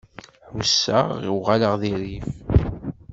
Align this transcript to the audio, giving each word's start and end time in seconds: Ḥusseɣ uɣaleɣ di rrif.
Ḥusseɣ 0.53 1.07
uɣaleɣ 1.35 1.73
di 1.81 1.91
rrif. 2.01 2.29